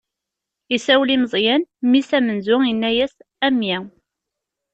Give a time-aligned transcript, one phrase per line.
[0.75, 3.15] Isawel i Meẓyan, mmi-s amenzu, inna-yas:
[3.45, 3.75] A mmi!